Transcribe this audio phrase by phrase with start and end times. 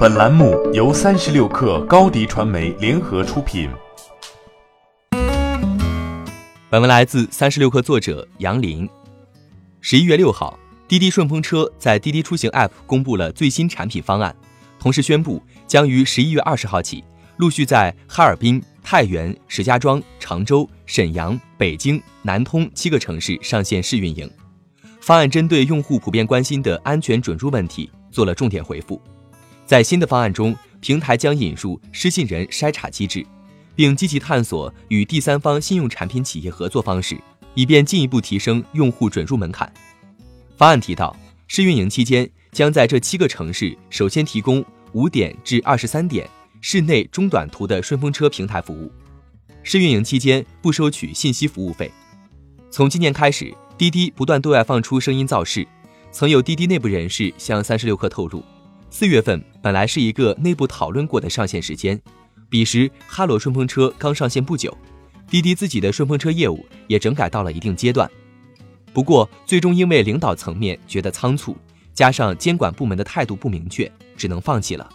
[0.00, 3.68] 本栏目由三十六氪高低传媒联合出品。
[6.70, 8.88] 本文来自三十六氪作者杨林。
[9.82, 10.58] 十一月六号，
[10.88, 14.34] 滴滴顺风车在滴滴出行 App 公布了最新产品方案，
[14.78, 17.04] 同时宣布将于十一月二十号起
[17.36, 24.30] 陆续在哈尔滨、太原、石家庄、常州、沈阳、北京、南通七个城市上线试运营。
[25.02, 28.98] 方案针对用户普遍关心的安全准入问题做了重点回复。
[29.70, 33.24] 在新的方案中，平台将引入失信人筛查机制，
[33.76, 37.16] 并积极探索与第三方信用产品企业合作方式，
[37.54, 39.72] 以便进一步提升用户准入门槛。
[40.56, 46.28] 方案提到，试运营期间将在这七个城市首先提供五点至二十三点
[46.60, 48.90] 室内中短途的顺风车平台服务，
[49.62, 51.88] 试运营期间不收取信息服务费。
[52.72, 53.54] 从今年开始。
[53.78, 55.64] 滴滴不断对外放出声音造势，
[56.10, 58.44] 曾有滴滴内部人士向三十六氪透露，
[58.92, 61.98] 四月份本来是一个内部讨论过的上线时间，
[62.48, 64.76] 彼时哈罗顺风车刚上线不久，
[65.28, 68.10] 滴滴自己的顺风车业务也整改到了一定阶段，
[68.92, 71.56] 不过最终因为领导层面觉得仓促，
[71.94, 74.90] 加上监管部门的态度不明确，只能放弃了。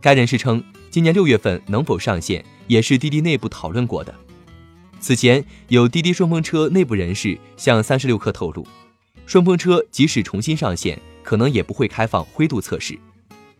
[0.00, 4.14] 该人士称，今年六月份能否上线也是滴滴内部讨论过的。
[5.00, 8.64] 此前有滴滴顺风车内部人士向三十六氪透露，
[9.26, 12.98] 顺风车即使重新上线，可能也不会开放灰度测试，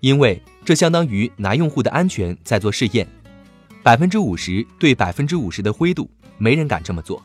[0.00, 3.06] 因为这相当于拿用户的安全在做试验，
[3.82, 7.22] 百分之五十对百分之五十的灰度，没人敢这么做。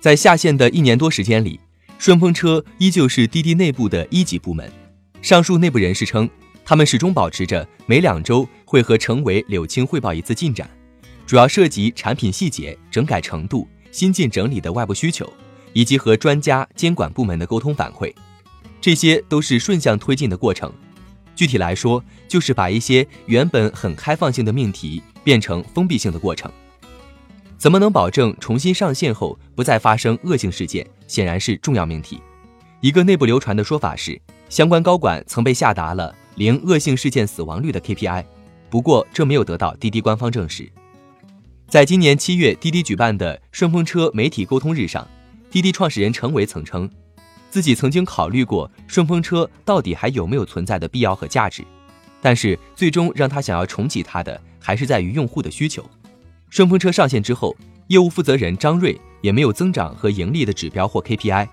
[0.00, 1.60] 在下线的一年多时间里，
[1.96, 4.68] 顺风车依旧是滴滴内部的一级部门。
[5.22, 6.28] 上述内部人士称，
[6.64, 10.68] 他们始终保持着每两周会和成委柳青汇报一次进展。
[11.24, 15.32] 主要涉及产品细节、整改程度、新进整理的外部需求，
[15.72, 18.12] 以及和专家、监管部门的沟通反馈，
[18.82, 20.70] 这些都是顺向推进的过程。
[21.36, 26.50] 具体来说，就是把一些原本很开放性的命题变成封闭性的过程。
[27.56, 32.20] 怎么能保证重新上线后不再发生恶性事件，显然是重要命题。
[32.80, 38.24] 一个内部流传的说法是，相关高管曾被下达了零恶性事件死亡率的 KPI，
[38.68, 40.68] 不过这没有得到滴滴官方证实。
[41.68, 45.06] 在今年七月，滴滴举办的顺风车媒体沟通日上，
[45.50, 46.90] 滴滴创始人程维曾称，
[47.52, 51.62] 自己曾经考虑过顺风车到底还有没有存在的必要和价值，
[52.22, 55.84] 但是最终让他想要重启它的，还是在于用户的需求。
[56.48, 57.54] 顺风车上线之后，
[57.88, 61.46] 业务负责人张瑞也没有增长和盈利的指标或 KPI。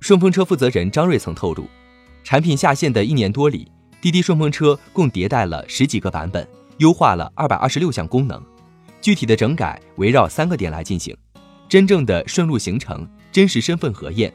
[0.00, 1.68] 顺风车负责人张瑞曾透露，
[2.24, 3.70] 产品下线的一年多里，
[4.00, 6.44] 滴滴顺风车共迭代了十几个版本，
[6.78, 8.42] 优化了二百二十六项功能。
[9.00, 11.16] 具体的整改围绕三个点来进行：
[11.68, 14.34] 真正的顺路行程、真实身份核验